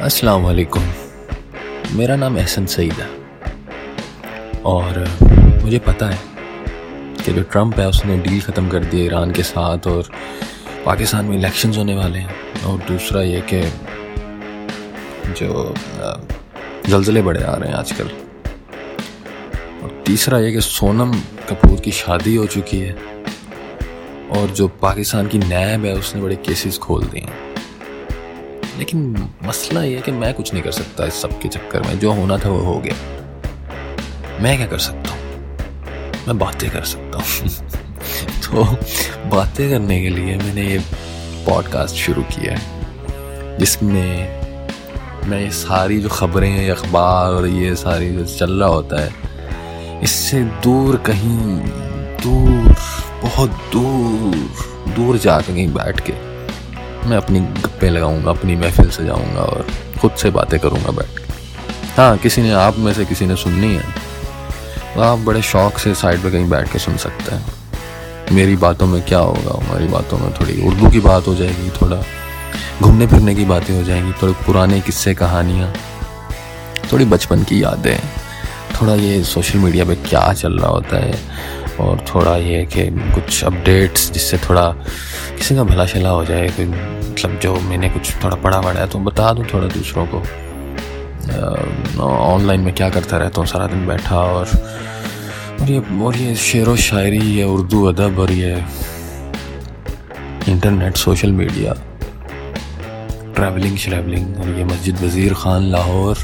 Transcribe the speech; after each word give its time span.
अस्सलाम 0.00 0.42
वालेकुम 0.42 0.82
मेरा 1.92 2.16
नाम 2.16 2.38
एहसन 2.38 2.66
सईद 2.66 2.92
है। 2.92 3.08
और, 4.62 5.08
मुझे 5.64 5.78
पता 5.78 6.06
है 6.06 6.18
कि 7.24 7.32
जो 7.32 7.42
ट्रंप 7.42 7.78
है, 7.78 7.88
उसने 7.88 8.18
डील 8.18 8.40
ख़त्म 8.40 8.68
कर 8.68 8.84
दी 8.84 9.04
ईरान 9.04 9.32
के 9.32 9.42
साथ 9.42 9.86
और 9.86 10.10
पाकिस्तान 10.86 11.24
में 11.24 11.36
इलेक्शंस 11.38 11.76
होने 11.76 11.94
वाले 11.94 12.18
हैं। 12.18 12.62
और 12.62 12.78
दूसरा 12.78 13.22
ये 13.22 13.40
कि 13.54 13.62
जो 15.32 15.74
जल्जले 16.88 17.22
बड़े 17.22 17.44
आ 17.44 17.54
रहे 17.54 17.68
हैं 17.68 17.76
आजकल। 17.76 18.29
तीसरा 20.10 20.38
ये 20.38 20.52
कि 20.52 20.60
सोनम 20.60 21.12
कपूर 21.20 21.80
की 21.80 21.92
शादी 21.92 22.36
हो 22.36 22.46
चुकी 22.46 22.78
है 22.78 22.92
और 24.30 24.48
जो 24.48 24.68
पाकिस्तान 24.68 25.26
की 25.26 25.38
नैब 25.38 25.84
है, 25.84 25.94
उसने 25.94 26.22
बड़े 26.22 26.36
केसेस 26.36 26.78
खोल 26.78 27.04
दिए 27.04 27.20
हैं। 27.20 27.54
लेकिन 28.78 29.28
मसला 29.44 29.82
ये 29.82 29.96
है 29.96 30.02
कि 30.02 30.12
मैं 30.12 30.34
कुछ 30.34 30.52
नहीं 30.52 30.62
कर 30.62 30.70
सकता 30.70 31.06
इस 31.06 31.22
सब 31.22 31.40
के 31.40 31.48
चक्कर 31.48 31.80
में। 31.82 31.98
जो 31.98 32.12
होना 32.12 32.38
था 32.38 32.48
वो 32.48 32.58
हो 32.58 32.78
गया। 32.78 32.94
मैं 34.40 34.56
क्या 34.56 34.66
कर 34.66 34.78
सकता 34.78 35.10
हूँ? 35.10 35.20
मैं 36.28 36.38
बातें 36.38 36.70
कर 36.70 36.82
सकता 36.82 37.18
हूँ। 37.18 37.48
तो 38.42 38.64
बातें 39.30 39.70
करने 39.70 40.02
के 40.02 40.08
लिए 40.08 40.36
मैंने 40.36 40.62
ये 40.62 40.78
पॉडकास्ट 41.46 41.96
शुरू 41.96 42.22
किया 42.22 42.56
है, 42.56 42.80
जिसमें 43.58 44.40
मैं 45.28 45.40
ये 45.40 45.50
सारी 45.50 46.00
जो 46.00 46.08
खबरें 46.08 46.70
अखबार 46.70 47.32
और 47.32 47.46
ये 47.46 47.74
सारी 47.76 48.10
जो 48.10 48.24
चल 48.24 48.52
रहा 48.52 48.68
होता 48.68 49.00
है 49.00 49.29
इससे 50.02 50.42
दूर 50.42 50.96
कहीं, 50.96 51.56
दूर, 52.22 52.76
बहुत 53.22 53.50
दूर 53.72 54.94
दूर 54.94 55.18
जाकर 55.18 55.52
कहीं 55.52 55.68
बैठ 55.68 56.00
के 56.00 56.12
मैं 57.08 57.16
अपनी 57.16 57.40
गप्पे 57.40 57.88
लगाऊँगा, 57.90 58.30
अपनी 58.30 58.56
महफिल 58.56 58.90
से 58.90 59.04
जाऊँगा 59.04 59.40
और 59.40 59.66
खुद 60.00 60.12
से 60.12 60.30
बातें 60.30 60.60
करूँगा 60.60 60.90
बैठ 60.90 61.18
के। 61.18 61.32
हाँ 61.96 62.16
किसी 62.18 62.42
ने 62.42 62.50
आप 62.50 62.78
में 62.78 62.92
से 62.92 63.04
किसी 63.04 63.26
ने 63.26 63.36
सुननी 63.36 63.74
है? 63.74 63.84
तो 64.94 65.00
आप 65.00 65.18
बड़े 65.18 65.42
शौक 65.42 65.78
से 65.78 65.94
साइड 65.94 66.22
पे 66.22 66.30
कहीं 66.30 66.48
बैठ 66.50 66.72
के 66.72 66.78
सुन 66.78 66.96
सकते 66.96 67.34
हैं। 67.34 67.44
मेरी 68.32 68.56
बातों 68.56 68.86
में 68.86 69.02
क्या 69.02 69.18
होगा? 69.18 69.66
हमारी 69.66 69.86
बातों 69.86 70.18
में 70.18 70.32
थोड़ी 70.34 70.66
उर्दू 70.66 70.90
की 70.90 71.00
बात 71.00 71.26
हो 71.26 71.34
जाएगी, 71.34 71.70
थोड़ा 71.82 72.02
घूमने 72.82 73.06
फिरने 73.06 73.34
की 73.34 73.44
बातें 73.44 73.76
हो 73.76 73.82
जाएँगी, 73.82 74.12
थोड़े 74.12 74.32
पुराने 74.46 74.80
किस्से 74.80 75.14
कहानियाँ, 75.14 75.72
थोड़ी 76.92 77.04
बचपन 77.04 77.42
की 77.42 77.62
यादें। 77.62 78.19
थोड़ा 78.80 78.94
ये 78.94 79.22
सोशल 79.24 79.58
मीडिया 79.58 79.84
पे 79.84 79.94
क्या 80.08 80.32
चल 80.32 80.58
रहा 80.58 80.70
होता 80.70 80.96
है 80.96 81.14
और 81.80 82.04
थोड़ा 82.08 82.36
ये 82.36 82.64
कि 82.72 82.84
कुछ 83.14 83.42
अपडेट्स 83.44 84.10
जिससे 84.12 84.38
थोड़ा 84.48 84.70
किसी 85.38 85.54
का 85.54 85.64
भला 85.64 85.86
शला 85.86 86.10
हो 86.10 86.24
जाए, 86.24 86.48
कोई 86.48 86.66
मतलब 86.66 87.38
जो 87.42 87.54
मैंने 87.60 87.88
कुछ 87.90 88.12
थोड़ा 88.24 88.36
पढ़ा 88.36 88.60
पढ़ा 88.60 88.80
है 88.80 88.86
तो 88.88 88.98
बता 89.00 89.32
दूँ 89.32 89.44
थोड़ा 89.52 89.66
दूसरों 89.68 90.06
को। 90.06 90.22
ऑनलाइन 92.02 92.60
में 92.60 92.74
क्या 92.74 92.88
करता 92.90 93.16
रहता 93.16 93.40
हूँ, 93.40 93.48
सारा 93.48 93.66
दिन 93.66 93.86
बैठा 93.86 94.16
और 94.18 94.48
और 95.60 95.70
ये 95.70 95.78
और 96.04 96.16
ये 96.16 96.34
शेर 96.34 96.68
व 96.68 96.76
शायरी, 96.78 97.18
ये 97.18 97.44
उर्दू 97.44 97.84
अदब 97.86 98.18
और 98.18 98.32
ये 98.32 98.54
इंटरनेट, 100.48 100.96
सोशल 100.96 101.32
मीडिया, 101.32 101.72
ट्रैवलिंग, 103.34 103.76
श्रैवलिंग 103.78 104.40
और 104.40 104.48
ये 104.58 104.64
मस्जिद 104.64 105.02
वज़ीर 105.02 105.34
ख़ान, 105.34 105.70
लाहौर 105.70 106.16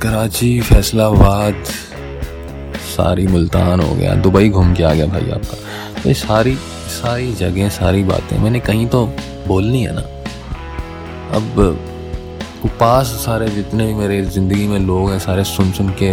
कराची, 0.00 0.60
फैसलाबाद, 0.60 1.64
सारी 2.86 3.26
मुल्तान 3.26 3.80
हो 3.80 3.94
गया, 3.94 4.14
दुबई 4.16 4.48
घूम 4.48 4.74
के 4.74 4.82
आ 4.82 4.92
गया 4.94 5.06
भाई 5.06 5.30
आपका। 5.30 5.56
तो 6.02 6.08
ये 6.08 6.14
सारी 6.14 6.54
सारी 6.90 7.32
जगह, 7.32 7.68
सारी 7.68 8.02
बातें, 8.04 8.38
मैंने 8.38 8.60
कहीं 8.60 8.86
तो 8.86 9.04
बोलनी 9.46 9.82
है 9.82 9.92
ना। 9.94 10.00
अब 11.36 11.78
पास 12.80 13.06
सारे 13.06 13.48
जितने 13.48 13.86
भी 13.86 13.94
मेरे 13.94 14.22
ज़िंदगी 14.24 14.66
में 14.68 14.78
लोग 14.78 15.10
हैं, 15.10 15.18
सारे 15.18 15.44
सुन 15.44 15.72
सुन 15.72 15.88
के 16.02 16.10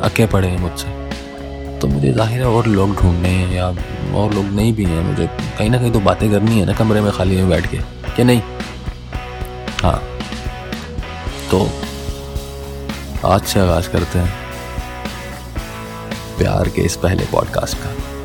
अके 0.00 0.26
पड़े 0.26 0.48
हैं 0.48 0.58
मुझसे। 0.58 1.78
तो 1.78 1.88
मुझे 1.88 2.12
ज़ाहिर 2.12 2.40
है 2.40 2.48
और 2.48 2.66
लोग 2.66 2.94
ढूँढने 2.96 3.28
हैं 3.28 3.54
या 3.54 3.66
और 4.18 4.34
लोग 4.34 4.44
नहीं 4.46 4.72
भी 4.72 4.84
हैं, 4.84 5.02
मुझे 5.10 5.26
कहीं 5.58 5.70
ना 5.70 5.78
कहीं 5.78 5.92
तो 5.92 6.00
बातें 6.00 6.30
करनी 6.30 6.58
है 6.60 6.66
ना 6.66 6.72
कमरे 6.72 7.00
में, 7.00 7.12
खाली 7.12 7.36
में 7.36 7.48
बैठ 7.48 7.66
के। 7.66 7.78
कि 8.16 8.24
नहीं? 8.24 8.40
हाँ। 9.82 10.00
तो 11.50 11.68
आज 13.26 13.42
से 13.42 13.60
आगाज़ 13.60 13.88
करते 13.90 14.18
हैं 14.18 14.32
प्यार 16.38 16.68
के 16.68 16.82
इस 16.82 16.96
पहले 16.96 17.24
पॉडकास्ट 17.24 17.76
का। 17.76 18.15